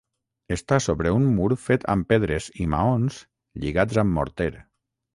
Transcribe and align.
Està 0.53 0.79
sobre 0.85 1.11
un 1.17 1.27
mur 1.35 1.51
fet 1.67 1.87
amb 1.95 2.09
pedres 2.15 2.49
i 2.65 2.69
maons 2.77 3.23
lligats 3.67 4.05
amb 4.07 4.17
morter. 4.21 4.53